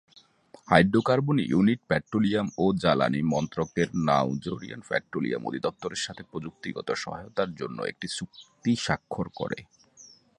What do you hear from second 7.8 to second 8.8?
একটি চুক্তি